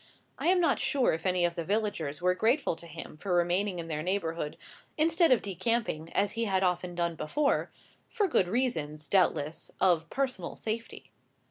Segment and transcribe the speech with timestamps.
[0.39, 3.77] I am not sure if any of the villagers were grateful to him for remaining
[3.77, 4.57] in their neighbourhood,
[4.97, 7.71] instead of decamping as he had often done before,
[8.09, 11.11] for good reasons, doubtless, of personal safety.